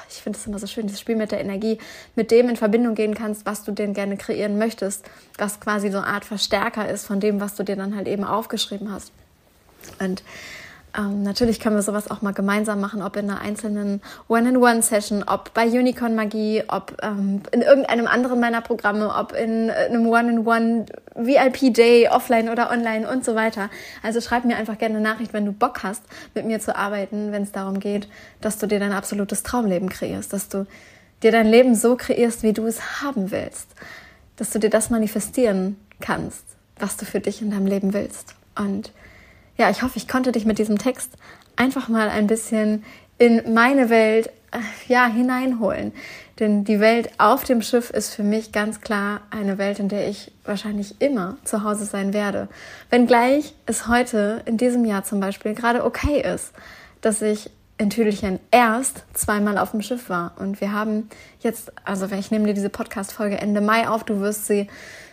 ich 0.08 0.14
finde 0.14 0.38
es 0.38 0.46
immer 0.46 0.58
so 0.58 0.66
schön, 0.66 0.86
das 0.86 1.00
Spiel 1.00 1.16
mit 1.16 1.32
der 1.32 1.40
Energie, 1.40 1.78
mit 2.14 2.30
dem 2.30 2.48
in 2.48 2.56
Verbindung 2.56 2.94
gehen 2.94 3.14
kannst, 3.14 3.44
was 3.46 3.64
du 3.64 3.72
denn 3.72 3.94
gerne 3.94 4.16
kreieren 4.16 4.58
möchtest, 4.58 5.04
was 5.38 5.58
quasi 5.60 5.90
so 5.90 5.98
eine 5.98 6.06
Art 6.06 6.24
Verstärker 6.24 6.88
ist 6.88 7.04
von 7.06 7.18
dem, 7.18 7.40
was 7.40 7.56
du 7.56 7.64
dir 7.64 7.76
dann 7.76 7.96
halt 7.96 8.06
eben 8.06 8.24
aufgeschrieben 8.24 8.92
hast. 8.92 9.12
Und 9.98 10.22
ähm, 10.96 11.22
natürlich 11.22 11.58
können 11.58 11.76
wir 11.76 11.82
sowas 11.82 12.10
auch 12.10 12.20
mal 12.20 12.32
gemeinsam 12.32 12.80
machen, 12.80 13.00
ob 13.00 13.16
in 13.16 13.30
einer 13.30 13.40
einzelnen 13.40 14.02
One-in-One-Session, 14.28 15.24
ob 15.26 15.54
bei 15.54 15.66
Unicorn 15.66 16.14
Magie, 16.14 16.64
ob 16.68 16.96
ähm, 17.02 17.42
in 17.50 17.62
irgendeinem 17.62 18.06
anderen 18.06 18.40
meiner 18.40 18.60
Programme, 18.60 19.14
ob 19.14 19.32
in 19.32 19.70
äh, 19.70 19.72
einem 19.72 20.06
One-in-One 20.06 20.84
VIP-Day, 21.14 22.08
offline 22.08 22.50
oder 22.50 22.70
online 22.70 23.08
und 23.08 23.24
so 23.24 23.34
weiter. 23.34 23.70
Also 24.02 24.20
schreib 24.20 24.44
mir 24.44 24.56
einfach 24.56 24.76
gerne 24.76 24.96
eine 24.96 25.08
Nachricht, 25.08 25.32
wenn 25.32 25.46
du 25.46 25.52
Bock 25.52 25.82
hast, 25.82 26.02
mit 26.34 26.44
mir 26.44 26.60
zu 26.60 26.76
arbeiten, 26.76 27.32
wenn 27.32 27.44
es 27.44 27.52
darum 27.52 27.80
geht, 27.80 28.06
dass 28.42 28.58
du 28.58 28.66
dir 28.66 28.78
dein 28.78 28.92
absolutes 28.92 29.42
Traumleben 29.42 29.88
kreierst, 29.88 30.32
dass 30.34 30.50
du 30.50 30.66
dir 31.22 31.32
dein 31.32 31.46
Leben 31.46 31.74
so 31.74 31.96
kreierst, 31.96 32.42
wie 32.42 32.52
du 32.52 32.66
es 32.66 33.00
haben 33.00 33.30
willst, 33.30 33.68
dass 34.36 34.50
du 34.50 34.58
dir 34.58 34.70
das 34.70 34.90
manifestieren 34.90 35.76
kannst, 36.00 36.44
was 36.78 36.98
du 36.98 37.06
für 37.06 37.20
dich 37.20 37.40
in 37.40 37.50
deinem 37.50 37.66
Leben 37.66 37.94
willst. 37.94 38.34
Und 38.58 38.92
ja, 39.62 39.70
ich 39.70 39.82
hoffe, 39.82 39.96
ich 39.96 40.08
konnte 40.08 40.32
dich 40.32 40.44
mit 40.44 40.58
diesem 40.58 40.76
Text 40.76 41.12
einfach 41.54 41.88
mal 41.88 42.08
ein 42.08 42.26
bisschen 42.26 42.82
in 43.16 43.54
meine 43.54 43.90
Welt 43.90 44.26
äh, 44.50 44.58
ja, 44.88 45.06
hineinholen. 45.06 45.92
Denn 46.40 46.64
die 46.64 46.80
Welt 46.80 47.10
auf 47.18 47.44
dem 47.44 47.62
Schiff 47.62 47.90
ist 47.90 48.12
für 48.12 48.24
mich 48.24 48.50
ganz 48.50 48.80
klar 48.80 49.20
eine 49.30 49.58
Welt, 49.58 49.78
in 49.78 49.88
der 49.88 50.08
ich 50.08 50.32
wahrscheinlich 50.44 51.00
immer 51.00 51.36
zu 51.44 51.62
Hause 51.62 51.84
sein 51.84 52.12
werde. 52.12 52.48
Wenngleich 52.90 53.54
es 53.66 53.86
heute, 53.86 54.42
in 54.46 54.56
diesem 54.56 54.84
Jahr 54.84 55.04
zum 55.04 55.20
Beispiel, 55.20 55.54
gerade 55.54 55.84
okay 55.84 56.20
ist, 56.20 56.52
dass 57.00 57.22
ich 57.22 57.48
in 57.78 57.88
Tüdelchen 57.88 58.40
erst 58.50 59.04
zweimal 59.14 59.58
auf 59.58 59.70
dem 59.70 59.82
Schiff 59.82 60.08
war. 60.08 60.32
Und 60.40 60.60
wir 60.60 60.72
haben 60.72 61.08
jetzt, 61.38 61.70
also 61.84 62.06
ich 62.06 62.32
nehme 62.32 62.46
dir 62.46 62.54
diese 62.54 62.68
Podcast-Folge 62.68 63.38
Ende 63.38 63.60
Mai 63.60 63.88
auf, 63.88 64.02
du 64.02 64.18
wirst 64.18 64.46
sie 64.46 64.66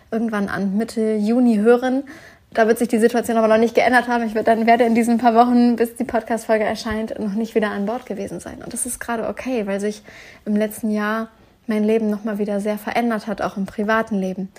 irgendwann 0.10 0.50
an 0.50 0.76
Mitte 0.76 1.18
Juni 1.18 1.58
hören 1.58 2.04
da 2.52 2.68
wird 2.68 2.80
sich 2.80 2.88
die 2.88 2.98
Situation 2.98 3.38
aber 3.38 3.48
noch 3.48 3.58
nicht 3.58 3.76
geändert 3.76 4.08
haben. 4.08 4.24
Ich 4.26 4.34
werde 4.34 4.56
dann 4.56 4.66
werde 4.66 4.84
in 4.84 4.96
diesen 4.96 5.20
paar 5.20 5.36
Wochen, 5.36 5.76
bis 5.76 5.96
die 5.96 6.04
Podcast-Folge 6.04 6.64
erscheint, 6.64 7.20
noch 7.20 7.34
nicht 7.34 7.54
wieder 7.54 7.70
an 7.70 7.86
Bord 7.86 8.06
gewesen 8.06 8.40
sein. 8.40 8.62
Und 8.64 8.74
das 8.74 8.86
ist 8.86 9.00
gerade 9.00 9.28
okay, 9.28 9.68
weil 9.68 9.80
sich 9.80 10.02
im 10.46 10.56
letzten 10.56 10.90
Jahr 10.90 11.30
mein 11.68 11.84
Leben 11.84 12.10
nochmal 12.10 12.40
wieder 12.40 12.60
sehr 12.60 12.80
verändert 12.80 13.28
hat, 13.28 13.42
auch 13.42 13.56
im 13.56 13.68
privaten 13.68 14.16
Leben. 14.16 14.52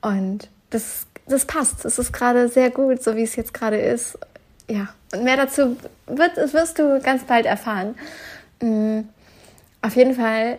Und 0.00 0.48
das, 0.70 1.06
das 1.26 1.44
passt. 1.44 1.84
Es 1.84 1.98
ist 1.98 2.12
gerade 2.12 2.48
sehr 2.48 2.70
gut, 2.70 3.02
so 3.02 3.16
wie 3.16 3.24
es 3.24 3.34
jetzt 3.34 3.52
gerade 3.52 3.78
ist. 3.78 4.16
Ja, 4.70 4.88
und 5.12 5.24
mehr 5.24 5.36
dazu 5.36 5.76
wird, 6.06 6.36
wirst 6.52 6.78
du 6.78 7.00
ganz 7.00 7.24
bald 7.24 7.46
erfahren. 7.46 7.96
Mm, 8.60 9.00
auf 9.82 9.96
jeden 9.96 10.14
Fall 10.14 10.58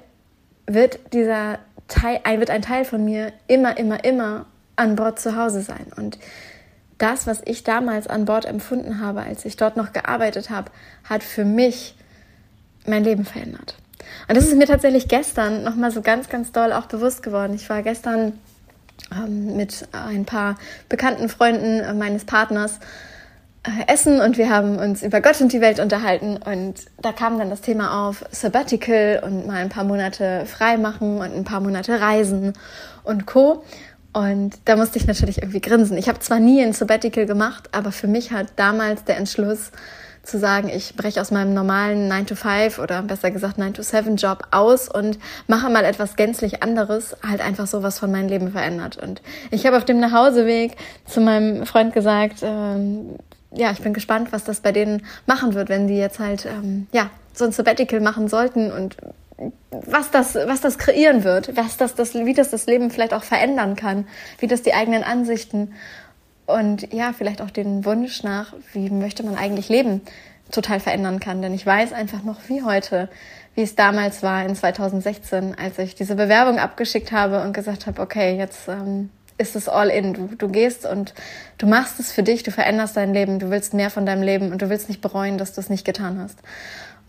wird 0.67 0.99
dieser 1.13 1.59
Teil, 1.87 2.19
wird 2.39 2.49
ein 2.49 2.61
Teil 2.61 2.83
von 2.83 3.03
mir 3.05 3.31
immer, 3.47 3.77
immer, 3.77 4.03
immer 4.03 4.45
an 4.75 4.97
Bord 4.97 5.19
zu 5.19 5.37
Hause 5.37 5.61
sein. 5.61 5.85
Und 5.95 6.17
das, 7.03 7.27
was 7.27 7.41
ich 7.45 7.63
damals 7.63 8.07
an 8.07 8.25
Bord 8.25 8.45
empfunden 8.45 9.01
habe, 9.01 9.21
als 9.21 9.43
ich 9.45 9.57
dort 9.57 9.75
noch 9.75 9.91
gearbeitet 9.91 10.49
habe, 10.49 10.71
hat 11.03 11.21
für 11.21 11.43
mich 11.43 11.95
mein 12.85 13.03
Leben 13.03 13.25
verändert. 13.25 13.75
Und 14.27 14.37
das 14.37 14.47
ist 14.47 14.55
mir 14.55 14.67
tatsächlich 14.67 15.07
gestern 15.07 15.63
nochmal 15.63 15.91
so 15.91 16.01
ganz, 16.01 16.29
ganz 16.29 16.51
doll 16.51 16.71
auch 16.71 16.85
bewusst 16.85 17.21
geworden. 17.21 17.53
Ich 17.53 17.69
war 17.69 17.81
gestern 17.81 18.39
ähm, 19.11 19.57
mit 19.57 19.87
ein 19.91 20.25
paar 20.25 20.55
bekannten 20.87 21.29
Freunden 21.29 21.81
äh, 21.81 21.93
meines 21.93 22.25
Partners 22.25 22.79
äh, 23.63 23.91
essen 23.91 24.21
und 24.21 24.37
wir 24.37 24.49
haben 24.49 24.77
uns 24.77 25.03
über 25.03 25.19
Gott 25.19 25.41
und 25.41 25.51
die 25.51 25.61
Welt 25.61 25.79
unterhalten 25.79 26.37
und 26.37 26.75
da 27.01 27.11
kam 27.11 27.37
dann 27.37 27.49
das 27.49 27.61
Thema 27.61 28.07
auf 28.07 28.23
Sabbatical 28.31 29.21
und 29.25 29.47
mal 29.47 29.57
ein 29.57 29.69
paar 29.69 29.83
Monate 29.83 30.45
frei 30.45 30.77
machen 30.77 31.17
und 31.17 31.35
ein 31.35 31.43
paar 31.43 31.59
Monate 31.59 31.99
reisen 31.99 32.53
und 33.03 33.25
Co. 33.25 33.63
Und 34.13 34.59
da 34.65 34.75
musste 34.75 34.99
ich 34.99 35.07
natürlich 35.07 35.39
irgendwie 35.39 35.61
grinsen. 35.61 35.97
Ich 35.97 36.07
habe 36.07 36.19
zwar 36.19 36.39
nie 36.39 36.61
ein 36.61 36.73
Sabbatical 36.73 37.25
gemacht, 37.25 37.69
aber 37.71 37.91
für 37.91 38.07
mich 38.07 38.31
hat 38.31 38.47
damals 38.55 39.03
der 39.03 39.17
Entschluss 39.17 39.71
zu 40.21 40.39
sagen, 40.39 40.69
ich 40.69 40.95
breche 40.95 41.19
aus 41.19 41.31
meinem 41.31 41.53
normalen 41.53 42.07
9 42.07 42.27
to 42.27 42.35
5 42.35 42.79
oder 42.79 43.01
besser 43.01 43.29
gesagt 43.29 43.57
9 43.57 43.73
to 43.73 43.83
7 43.83 44.15
Job 44.15 44.47
aus 44.51 44.87
und 44.87 45.19
mache 45.47 45.69
mal 45.69 45.83
etwas 45.83 46.15
gänzlich 46.15 46.63
anderes, 46.63 47.15
halt 47.27 47.41
einfach 47.41 47.67
sowas 47.67 47.99
von 47.99 48.11
meinem 48.11 48.29
Leben 48.29 48.51
verändert. 48.51 48.97
Und 48.97 49.21
ich 49.51 49.65
habe 49.65 49.75
auf 49.75 49.83
dem 49.83 49.99
Nachhauseweg 49.99 50.77
zu 51.05 51.19
meinem 51.19 51.65
Freund 51.65 51.93
gesagt, 51.93 52.37
ähm, 52.41 53.17
ja, 53.51 53.71
ich 53.71 53.81
bin 53.81 53.93
gespannt, 53.93 54.29
was 54.31 54.45
das 54.45 54.61
bei 54.61 54.71
denen 54.71 55.05
machen 55.25 55.53
wird, 55.53 55.69
wenn 55.69 55.87
die 55.87 55.97
jetzt 55.97 56.19
halt, 56.19 56.45
ähm, 56.45 56.87
ja, 56.91 57.09
so 57.33 57.45
ein 57.45 57.51
Sabbatical 57.51 57.99
machen 57.99 58.27
sollten 58.27 58.71
und 58.71 58.95
was 59.71 60.11
das, 60.11 60.35
was 60.35 60.61
das 60.61 60.77
kreieren 60.77 61.23
wird, 61.23 61.55
was 61.57 61.77
das, 61.77 61.95
das, 61.95 62.13
wie 62.13 62.33
das 62.33 62.51
das 62.51 62.65
Leben 62.65 62.91
vielleicht 62.91 63.13
auch 63.13 63.23
verändern 63.23 63.75
kann, 63.75 64.07
wie 64.39 64.47
das 64.47 64.61
die 64.61 64.73
eigenen 64.73 65.03
Ansichten 65.03 65.73
und 66.45 66.93
ja, 66.93 67.13
vielleicht 67.13 67.41
auch 67.41 67.49
den 67.49 67.85
Wunsch 67.85 68.23
nach, 68.23 68.53
wie 68.73 68.89
möchte 68.89 69.23
man 69.23 69.35
eigentlich 69.35 69.69
leben, 69.69 70.01
total 70.51 70.79
verändern 70.79 71.19
kann. 71.19 71.41
Denn 71.41 71.53
ich 71.53 71.65
weiß 71.65 71.93
einfach 71.93 72.23
noch 72.23 72.37
wie 72.47 72.63
heute, 72.63 73.09
wie 73.55 73.61
es 73.61 73.75
damals 73.75 74.23
war 74.23 74.45
in 74.45 74.55
2016, 74.55 75.55
als 75.57 75.79
ich 75.79 75.95
diese 75.95 76.15
Bewerbung 76.15 76.59
abgeschickt 76.59 77.11
habe 77.11 77.41
und 77.41 77.53
gesagt 77.53 77.87
habe, 77.87 78.01
okay, 78.01 78.37
jetzt 78.37 78.67
ähm, 78.67 79.09
ist 79.37 79.55
es 79.55 79.69
all 79.69 79.89
in. 79.89 80.13
Du, 80.13 80.27
du 80.35 80.49
gehst 80.49 80.85
und 80.85 81.13
du 81.57 81.65
machst 81.65 81.99
es 81.99 82.11
für 82.11 82.23
dich, 82.23 82.43
du 82.43 82.51
veränderst 82.51 82.97
dein 82.97 83.13
Leben, 83.13 83.39
du 83.39 83.49
willst 83.49 83.73
mehr 83.73 83.89
von 83.89 84.05
deinem 84.05 84.21
Leben 84.21 84.51
und 84.51 84.61
du 84.61 84.69
willst 84.69 84.89
nicht 84.89 85.01
bereuen, 85.01 85.37
dass 85.37 85.53
du 85.53 85.61
es 85.61 85.69
nicht 85.69 85.85
getan 85.85 86.19
hast. 86.19 86.39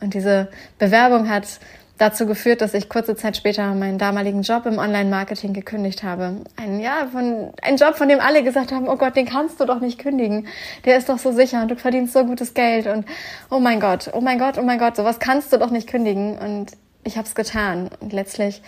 Und 0.01 0.15
diese 0.15 0.49
Bewerbung 0.79 1.29
hat 1.29 1.61
dazu 1.99 2.27
geführt, 2.27 2.61
dass 2.61 2.75
ich 2.75 2.89
kurze 2.89 3.15
Zeit 3.15 3.37
später 3.37 3.73
meinen 3.75 3.99
damaligen 3.99 4.43
Job 4.43 4.67
im 4.67 4.79
Online-Marketing 4.79 5.53
gekündigt 5.53 6.03
habe. 6.03 6.43
Ein, 6.57 6.81
ja, 6.81 7.07
von, 7.11 7.53
ein 7.63 7.77
Job, 7.77 7.97
von 7.97 8.09
dem 8.09 8.21
alle 8.21 8.43
gesagt 8.43 8.73
haben, 8.73 8.89
oh 8.89 8.97
Gott, 8.97 9.15
den 9.17 9.27
kannst 9.27 9.61
du 9.61 9.65
doch 9.65 9.81
nicht 9.81 9.99
kündigen. 9.99 10.49
Der 10.85 10.97
ist 10.97 11.09
doch 11.09 11.19
so 11.19 11.31
sicher 11.31 11.63
und 11.63 11.71
du 11.71 11.77
verdienst 11.77 12.13
so 12.13 12.25
gutes 12.25 12.55
Geld 12.55 12.87
und 12.87 13.07
oh 13.51 13.61
mein 13.61 13.79
Gott, 13.79 14.11
oh 14.13 14.21
mein 14.21 14.39
Gott, 14.39 14.59
oh 14.59 14.63
mein 14.63 14.79
Gott, 14.79 14.97
sowas 14.97 15.21
kannst 15.21 15.53
du 15.53 15.57
doch 15.57 15.71
nicht 15.71 15.89
kündigen. 15.89 16.37
Und 16.39 16.73
ich 17.05 17.17
habe 17.17 17.29
es 17.29 17.35
getan. 17.35 17.91
Und 18.01 18.13
letztlich 18.13 18.63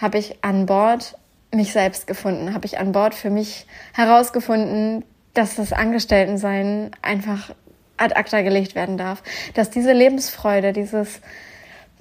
habe 0.00 0.16
ich 0.16 0.42
an 0.42 0.66
Bord 0.66 1.16
mich 1.54 1.72
selbst 1.72 2.06
gefunden, 2.06 2.54
habe 2.54 2.66
ich 2.66 2.78
an 2.78 2.92
Bord 2.92 3.14
für 3.14 3.30
mich 3.30 3.66
herausgefunden, 3.92 5.04
dass 5.34 5.56
das 5.56 5.72
Angestelltensein 5.72 6.90
einfach 7.02 7.50
ad 7.98 8.14
acta 8.14 8.42
gelegt 8.42 8.74
werden 8.74 8.96
darf, 8.96 9.22
dass 9.54 9.70
diese 9.70 9.92
Lebensfreude, 9.92 10.72
dieses 10.72 11.20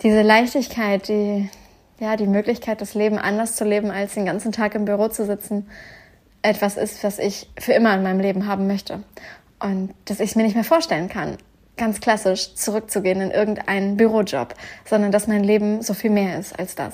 diese 0.04 0.22
Leichtigkeit, 0.22 1.08
die, 1.08 1.50
ja, 2.00 2.16
die 2.16 2.28
Möglichkeit, 2.28 2.82
das 2.82 2.94
Leben 2.94 3.18
anders 3.18 3.56
zu 3.56 3.64
leben, 3.64 3.92
als 3.92 4.14
den 4.14 4.26
ganzen 4.26 4.52
Tag 4.52 4.76
im 4.76 4.86
Büro 4.86 5.08
zu 5.08 5.26
sitzen, 5.26 5.70
etwas 6.42 6.78
ist, 6.78 7.04
was 7.04 7.20
ich 7.20 7.50
für 7.58 7.74
immer 7.74 7.94
in 7.96 8.04
meinem 8.04 8.20
Leben 8.20 8.48
haben 8.48 8.68
möchte. 8.68 9.04
Und 9.60 9.94
dass 10.06 10.20
ich 10.20 10.32
es 10.32 10.36
mir 10.36 10.44
nicht 10.44 10.56
mehr 10.56 10.64
vorstellen 10.64 11.10
kann, 11.10 11.38
ganz 11.78 12.00
klassisch 12.00 12.56
zurückzugehen 12.56 13.22
in 13.22 13.32
irgendeinen 13.32 13.98
Bürojob, 13.98 14.54
sondern 14.86 15.12
dass 15.12 15.28
mein 15.28 15.44
Leben 15.44 15.82
so 15.82 15.94
viel 15.94 16.12
mehr 16.12 16.40
ist 16.40 16.58
als 16.58 16.76
das. 16.76 16.94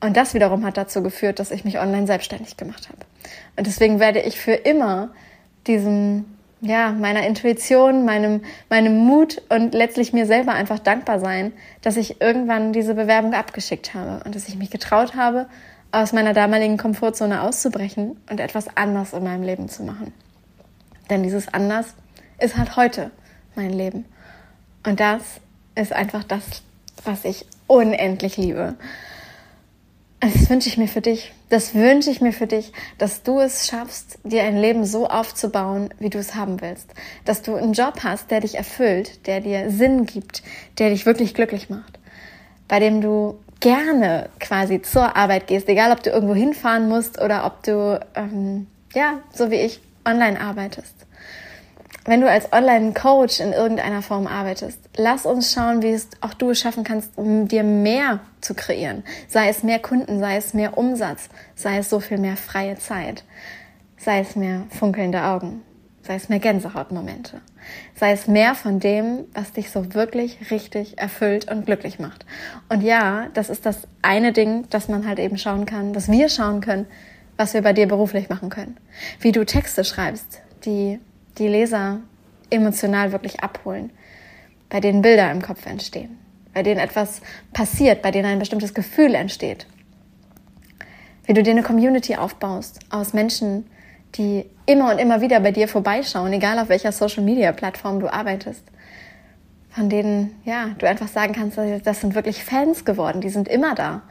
Und 0.00 0.16
das 0.16 0.34
wiederum 0.34 0.64
hat 0.64 0.76
dazu 0.76 1.02
geführt, 1.02 1.38
dass 1.38 1.50
ich 1.50 1.64
mich 1.64 1.78
online 1.78 2.06
selbstständig 2.06 2.56
gemacht 2.56 2.88
habe. 2.88 2.98
Und 3.56 3.66
deswegen 3.66 3.98
werde 3.98 4.20
ich 4.20 4.38
für 4.38 4.52
immer 4.52 5.10
diesem 5.66 6.35
ja, 6.60 6.92
meiner 6.92 7.26
Intuition, 7.26 8.04
meinem, 8.04 8.42
meinem 8.70 8.96
Mut 8.96 9.42
und 9.50 9.74
letztlich 9.74 10.12
mir 10.12 10.26
selber 10.26 10.52
einfach 10.52 10.78
dankbar 10.78 11.20
sein, 11.20 11.52
dass 11.82 11.96
ich 11.96 12.20
irgendwann 12.20 12.72
diese 12.72 12.94
Bewerbung 12.94 13.34
abgeschickt 13.34 13.94
habe 13.94 14.24
und 14.24 14.34
dass 14.34 14.48
ich 14.48 14.56
mich 14.56 14.70
getraut 14.70 15.14
habe, 15.14 15.46
aus 15.92 16.12
meiner 16.12 16.32
damaligen 16.32 16.76
Komfortzone 16.76 17.42
auszubrechen 17.42 18.20
und 18.30 18.40
etwas 18.40 18.76
anders 18.76 19.12
in 19.12 19.24
meinem 19.24 19.42
Leben 19.42 19.68
zu 19.68 19.82
machen. 19.82 20.12
Denn 21.10 21.22
dieses 21.22 21.52
anders 21.52 21.94
ist 22.38 22.56
halt 22.56 22.76
heute 22.76 23.10
mein 23.54 23.70
Leben. 23.70 24.04
Und 24.84 25.00
das 25.00 25.22
ist 25.74 25.92
einfach 25.92 26.24
das, 26.24 26.62
was 27.04 27.24
ich 27.24 27.46
unendlich 27.66 28.36
liebe. 28.36 28.74
Das 30.34 30.50
wünsche 30.50 30.68
ich 30.68 30.76
mir 30.76 30.88
für 30.88 31.00
dich. 31.00 31.32
Das 31.50 31.74
wünsche 31.74 32.10
ich 32.10 32.20
mir 32.20 32.32
für 32.32 32.48
dich, 32.48 32.72
dass 32.98 33.22
du 33.22 33.38
es 33.38 33.68
schaffst, 33.68 34.18
dir 34.24 34.42
ein 34.42 34.56
Leben 34.56 34.84
so 34.84 35.06
aufzubauen, 35.06 35.90
wie 36.00 36.10
du 36.10 36.18
es 36.18 36.34
haben 36.34 36.60
willst. 36.60 36.90
Dass 37.24 37.42
du 37.42 37.54
einen 37.54 37.74
Job 37.74 38.00
hast, 38.02 38.32
der 38.32 38.40
dich 38.40 38.56
erfüllt, 38.56 39.24
der 39.28 39.40
dir 39.40 39.70
Sinn 39.70 40.04
gibt, 40.04 40.42
der 40.78 40.90
dich 40.90 41.06
wirklich 41.06 41.32
glücklich 41.32 41.70
macht. 41.70 42.00
Bei 42.66 42.80
dem 42.80 43.00
du 43.00 43.38
gerne 43.60 44.28
quasi 44.40 44.82
zur 44.82 45.16
Arbeit 45.16 45.46
gehst, 45.46 45.68
egal 45.68 45.92
ob 45.92 46.02
du 46.02 46.10
irgendwo 46.10 46.34
hinfahren 46.34 46.88
musst 46.88 47.22
oder 47.22 47.46
ob 47.46 47.62
du 47.62 48.00
ähm, 48.16 48.66
ja, 48.94 49.20
so 49.32 49.52
wie 49.52 49.60
ich, 49.60 49.80
online 50.04 50.40
arbeitest. 50.40 51.05
Wenn 52.08 52.20
du 52.20 52.30
als 52.30 52.52
Online-Coach 52.52 53.40
in 53.40 53.52
irgendeiner 53.52 54.00
Form 54.00 54.28
arbeitest, 54.28 54.78
lass 54.96 55.26
uns 55.26 55.52
schauen, 55.52 55.82
wie 55.82 55.90
es 55.90 56.08
auch 56.20 56.34
du 56.34 56.54
schaffen 56.54 56.84
kannst, 56.84 57.10
dir 57.16 57.64
mehr 57.64 58.20
zu 58.40 58.54
kreieren. 58.54 59.02
Sei 59.26 59.48
es 59.48 59.64
mehr 59.64 59.80
Kunden, 59.80 60.20
sei 60.20 60.36
es 60.36 60.54
mehr 60.54 60.78
Umsatz, 60.78 61.28
sei 61.56 61.78
es 61.78 61.90
so 61.90 61.98
viel 61.98 62.18
mehr 62.18 62.36
freie 62.36 62.76
Zeit, 62.76 63.24
sei 63.98 64.20
es 64.20 64.36
mehr 64.36 64.62
funkelnde 64.70 65.24
Augen, 65.24 65.62
sei 66.02 66.14
es 66.14 66.28
mehr 66.28 66.38
Gänsehautmomente, 66.38 67.40
sei 67.96 68.12
es 68.12 68.28
mehr 68.28 68.54
von 68.54 68.78
dem, 68.78 69.24
was 69.34 69.52
dich 69.52 69.72
so 69.72 69.92
wirklich 69.92 70.52
richtig 70.52 70.98
erfüllt 70.98 71.50
und 71.50 71.66
glücklich 71.66 71.98
macht. 71.98 72.24
Und 72.68 72.82
ja, 72.82 73.26
das 73.34 73.50
ist 73.50 73.66
das 73.66 73.88
eine 74.02 74.32
Ding, 74.32 74.70
dass 74.70 74.86
man 74.86 75.08
halt 75.08 75.18
eben 75.18 75.38
schauen 75.38 75.66
kann, 75.66 75.92
dass 75.92 76.08
wir 76.08 76.28
schauen 76.28 76.60
können, 76.60 76.86
was 77.36 77.52
wir 77.52 77.62
bei 77.62 77.72
dir 77.72 77.88
beruflich 77.88 78.28
machen 78.28 78.48
können. 78.48 78.76
Wie 79.18 79.32
du 79.32 79.44
Texte 79.44 79.82
schreibst, 79.82 80.40
die 80.64 81.00
die 81.38 81.48
Leser 81.48 82.00
emotional 82.50 83.12
wirklich 83.12 83.40
abholen, 83.40 83.90
bei 84.68 84.80
denen 84.80 85.02
Bilder 85.02 85.30
im 85.30 85.42
Kopf 85.42 85.66
entstehen, 85.66 86.18
bei 86.54 86.62
denen 86.62 86.80
etwas 86.80 87.20
passiert, 87.52 88.02
bei 88.02 88.10
denen 88.10 88.26
ein 88.26 88.38
bestimmtes 88.38 88.74
Gefühl 88.74 89.14
entsteht. 89.14 89.66
Wie 91.24 91.34
du 91.34 91.42
dir 91.42 91.50
eine 91.50 91.62
Community 91.62 92.16
aufbaust 92.16 92.80
aus 92.90 93.12
Menschen, 93.12 93.66
die 94.14 94.46
immer 94.66 94.90
und 94.92 94.98
immer 94.98 95.20
wieder 95.20 95.40
bei 95.40 95.52
dir 95.52 95.68
vorbeischauen, 95.68 96.32
egal 96.32 96.58
auf 96.58 96.68
welcher 96.68 96.92
Social 96.92 97.22
Media 97.22 97.52
Plattform 97.52 98.00
du 98.00 98.12
arbeitest. 98.12 98.62
Von 99.70 99.90
denen, 99.90 100.34
ja, 100.44 100.70
du 100.78 100.88
einfach 100.88 101.08
sagen 101.08 101.34
kannst, 101.34 101.58
das 101.84 102.00
sind 102.00 102.14
wirklich 102.14 102.42
Fans 102.44 102.84
geworden, 102.84 103.20
die 103.20 103.28
sind 103.28 103.48
immer 103.48 103.74
da. 103.74 104.02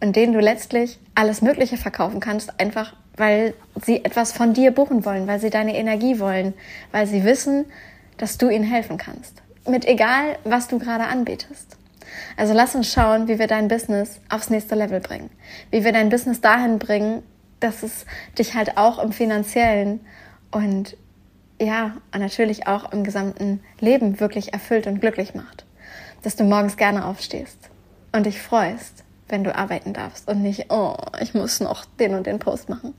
Und 0.00 0.14
denen 0.14 0.32
du 0.32 0.38
letztlich 0.38 1.00
alles 1.14 1.42
Mögliche 1.42 1.76
verkaufen 1.76 2.20
kannst, 2.20 2.60
einfach 2.60 2.94
weil 3.18 3.54
sie 3.84 4.04
etwas 4.04 4.32
von 4.32 4.54
dir 4.54 4.70
buchen 4.70 5.04
wollen, 5.04 5.26
weil 5.26 5.40
sie 5.40 5.50
deine 5.50 5.76
Energie 5.76 6.18
wollen, 6.18 6.54
weil 6.92 7.06
sie 7.06 7.24
wissen, 7.24 7.66
dass 8.16 8.38
du 8.38 8.48
ihnen 8.48 8.64
helfen 8.64 8.98
kannst. 8.98 9.42
Mit 9.66 9.86
egal, 9.86 10.38
was 10.44 10.68
du 10.68 10.78
gerade 10.78 11.04
anbietest. 11.04 11.76
Also 12.36 12.54
lass 12.54 12.74
uns 12.74 12.92
schauen, 12.92 13.28
wie 13.28 13.38
wir 13.38 13.46
dein 13.46 13.68
Business 13.68 14.20
aufs 14.28 14.50
nächste 14.50 14.74
Level 14.74 15.00
bringen. 15.00 15.30
Wie 15.70 15.84
wir 15.84 15.92
dein 15.92 16.08
Business 16.08 16.40
dahin 16.40 16.78
bringen, 16.78 17.22
dass 17.60 17.82
es 17.82 18.06
dich 18.38 18.54
halt 18.54 18.76
auch 18.76 18.98
im 18.98 19.12
finanziellen 19.12 20.00
und 20.50 20.96
ja, 21.60 21.96
natürlich 22.16 22.66
auch 22.66 22.92
im 22.92 23.02
gesamten 23.02 23.60
Leben 23.80 24.20
wirklich 24.20 24.52
erfüllt 24.52 24.86
und 24.86 25.00
glücklich 25.00 25.34
macht. 25.34 25.64
Dass 26.22 26.36
du 26.36 26.44
morgens 26.44 26.76
gerne 26.76 27.04
aufstehst 27.04 27.58
und 28.12 28.26
dich 28.26 28.40
freust, 28.40 29.04
wenn 29.28 29.44
du 29.44 29.54
arbeiten 29.54 29.92
darfst 29.92 30.28
und 30.28 30.42
nicht, 30.42 30.66
oh, 30.70 30.96
ich 31.20 31.34
muss 31.34 31.60
noch 31.60 31.84
den 31.84 32.14
und 32.14 32.26
den 32.26 32.38
Post 32.38 32.68
machen, 32.68 32.94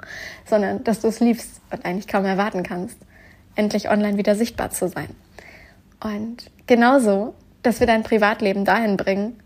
sondern 0.46 0.84
dass 0.84 1.02
du 1.02 1.08
es 1.08 1.20
liebst 1.20 1.62
und 1.72 1.86
eigentlich 1.86 2.08
kaum 2.08 2.26
erwarten 2.26 2.64
kannst, 2.64 2.98
endlich 3.56 3.90
online 3.90 4.18
wieder 4.18 4.36
sichtbar 4.36 4.70
zu 4.72 4.88
sein. 4.88 5.10
Und 6.04 6.50
genauso, 6.68 7.34
dass 7.64 7.80
wir 7.80 7.88
dein 7.88 8.04
Privatleben 8.04 8.66
dahin 8.66 8.96
bringen, 8.96 9.40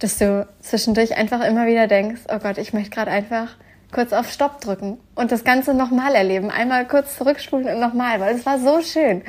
dass 0.00 0.18
du 0.18 0.46
zwischendurch 0.60 1.16
einfach 1.16 1.44
immer 1.44 1.66
wieder 1.66 1.88
denkst, 1.88 2.22
oh 2.32 2.38
Gott, 2.38 2.58
ich 2.58 2.72
möchte 2.72 2.90
gerade 2.90 3.10
einfach 3.10 3.56
kurz 3.92 4.12
auf 4.12 4.30
Stopp 4.30 4.60
drücken 4.60 4.98
und 5.14 5.32
das 5.32 5.44
Ganze 5.44 5.74
nochmal 5.74 6.14
erleben. 6.14 6.50
Einmal 6.50 6.86
kurz 6.86 7.16
zurückspulen 7.16 7.68
und 7.68 7.80
nochmal, 7.80 8.20
weil 8.20 8.36
es 8.36 8.46
war 8.46 8.58
so 8.58 8.80
schön. 8.82 9.22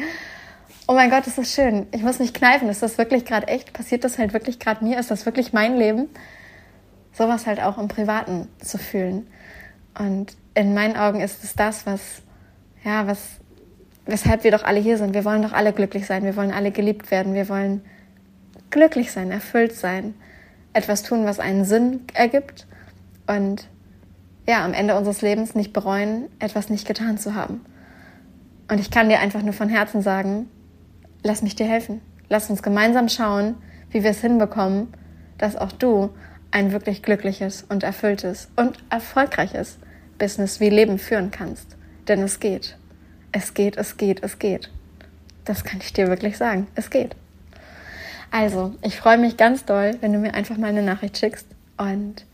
Oh 0.87 0.93
mein 0.93 1.09
Gott, 1.09 1.27
ist 1.27 1.37
das 1.37 1.53
schön. 1.53 1.87
Ich 1.91 2.01
muss 2.01 2.19
mich 2.19 2.33
kneifen. 2.33 2.67
Ist 2.67 2.81
das 2.81 2.97
wirklich 2.97 3.23
gerade 3.23 3.47
echt? 3.47 3.73
Passiert 3.73 4.03
das 4.03 4.17
halt 4.17 4.33
wirklich 4.33 4.59
gerade 4.59 4.83
mir? 4.83 4.99
Ist 4.99 5.11
das 5.11 5.25
wirklich 5.25 5.53
mein 5.53 5.77
Leben? 5.77 6.09
Sowas 7.19 7.45
halt 7.45 7.59
auch 7.61 7.77
im 7.77 7.89
Privaten 7.89 8.47
zu 8.59 8.77
fühlen. 8.77 9.27
Und 9.97 10.37
in 10.53 10.73
meinen 10.73 10.95
Augen 10.95 11.19
ist 11.19 11.43
es 11.43 11.53
das, 11.53 11.85
was, 11.85 12.21
ja, 12.85 13.07
was, 13.07 13.19
weshalb 14.05 14.45
wir 14.45 14.51
doch 14.51 14.63
alle 14.63 14.79
hier 14.79 14.97
sind. 14.97 15.13
Wir 15.13 15.25
wollen 15.25 15.41
doch 15.41 15.51
alle 15.51 15.73
glücklich 15.73 16.05
sein. 16.05 16.23
Wir 16.23 16.37
wollen 16.37 16.53
alle 16.53 16.71
geliebt 16.71 17.11
werden. 17.11 17.33
Wir 17.33 17.49
wollen 17.49 17.81
glücklich 18.69 19.11
sein, 19.11 19.31
erfüllt 19.31 19.75
sein. 19.75 20.13
Etwas 20.71 21.03
tun, 21.03 21.25
was 21.25 21.41
einen 21.41 21.65
Sinn 21.65 22.05
ergibt. 22.13 22.67
Und 23.27 23.67
ja, 24.47 24.63
am 24.63 24.71
Ende 24.71 24.95
unseres 24.95 25.21
Lebens 25.21 25.55
nicht 25.55 25.73
bereuen, 25.73 26.29
etwas 26.39 26.69
nicht 26.69 26.87
getan 26.87 27.17
zu 27.17 27.35
haben. 27.35 27.65
Und 28.71 28.79
ich 28.79 28.91
kann 28.91 29.09
dir 29.09 29.19
einfach 29.19 29.41
nur 29.41 29.51
von 29.51 29.67
Herzen 29.67 30.01
sagen, 30.01 30.49
lass 31.21 31.41
mich 31.41 31.57
dir 31.57 31.67
helfen. 31.67 31.99
Lass 32.29 32.49
uns 32.49 32.63
gemeinsam 32.63 33.09
schauen, 33.09 33.55
wie 33.89 34.03
wir 34.03 34.11
es 34.11 34.21
hinbekommen, 34.21 34.87
dass 35.37 35.57
auch 35.57 35.73
du 35.73 36.11
ein 36.51 36.71
wirklich 36.71 37.03
glückliches 37.03 37.65
und 37.67 37.83
erfülltes 37.83 38.49
und 38.55 38.77
erfolgreiches 38.89 39.77
Business 40.17 40.59
wie 40.59 40.69
Leben 40.69 40.99
führen 40.99 41.31
kannst. 41.31 41.77
Denn 42.07 42.21
es 42.21 42.39
geht. 42.39 42.77
Es 43.31 43.53
geht, 43.53 43.77
es 43.77 43.97
geht, 43.97 44.23
es 44.23 44.39
geht. 44.39 44.69
Das 45.45 45.63
kann 45.63 45.79
ich 45.81 45.93
dir 45.93 46.07
wirklich 46.07 46.37
sagen. 46.37 46.67
Es 46.75 46.89
geht. 46.89 47.15
Also, 48.31 48.75
ich 48.83 48.97
freue 48.97 49.17
mich 49.17 49.37
ganz 49.37 49.65
doll, 49.65 49.97
wenn 50.01 50.13
du 50.13 50.19
mir 50.19 50.33
einfach 50.33 50.57
mal 50.57 50.67
eine 50.67 50.83
Nachricht 50.83 51.17
schickst 51.17 51.47
und 51.77 52.25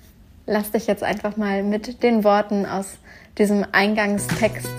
lass 0.45 0.71
dich 0.71 0.87
jetzt 0.87 1.03
einfach 1.03 1.37
mal 1.37 1.63
mit 1.63 2.03
den 2.03 2.23
Worten 2.23 2.65
aus 2.65 2.97
diesem 3.37 3.65
Eingangstext, 3.71 4.69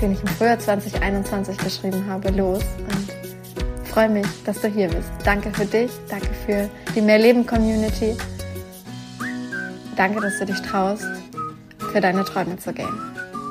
den 0.00 0.12
ich 0.12 0.20
im 0.20 0.28
Frühjahr 0.28 0.58
2021 0.58 1.58
geschrieben 1.58 2.06
habe, 2.08 2.30
los 2.30 2.62
und 2.88 3.86
freue 3.88 4.08
mich, 4.08 4.26
dass 4.44 4.60
du 4.60 4.68
hier 4.68 4.88
bist. 4.88 5.10
Danke 5.24 5.50
für 5.52 5.66
dich, 5.66 5.90
danke 6.08 6.30
für 6.46 6.68
die 6.94 7.00
Mehrleben-Community. 7.00 8.16
Danke, 9.96 10.20
dass 10.20 10.38
du 10.38 10.46
dich 10.46 10.60
traust, 10.62 11.06
für 11.92 12.00
deine 12.00 12.24
Träume 12.24 12.56
zu 12.56 12.72
gehen. 12.72 12.88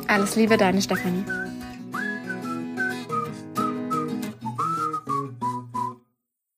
Alles 0.08 0.36
Liebe, 0.36 0.58
deine 0.58 0.82
Stefanie. 0.82 1.24